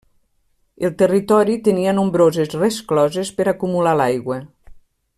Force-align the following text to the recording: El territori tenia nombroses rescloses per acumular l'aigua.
El 0.87 0.95
territori 1.01 1.57
tenia 1.69 1.93
nombroses 1.99 2.55
rescloses 2.65 3.33
per 3.41 3.49
acumular 3.55 3.95
l'aigua. 4.01 4.43